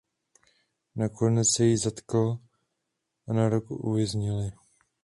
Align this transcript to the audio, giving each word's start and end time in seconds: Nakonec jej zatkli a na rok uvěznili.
Nakonec 0.95 1.51
jej 1.59 1.75
zatkli 1.77 2.37
a 3.27 3.33
na 3.33 3.47
rok 3.49 3.71
uvěznili. 3.71 4.51